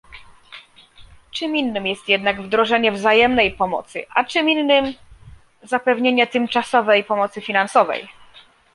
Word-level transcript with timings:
Czym 1.31 1.55
innym 1.55 1.87
jest 1.87 2.09
jednak 2.09 2.41
wdrożenie 2.41 2.91
wzajemnej 2.91 3.51
pomocy, 3.53 4.05
a 4.15 4.23
czym 4.23 4.49
innym 4.49 4.93
zapewnienie 5.63 6.27
tymczasowej 6.27 7.03
pomocy 7.03 7.41
finansowej 7.41 8.09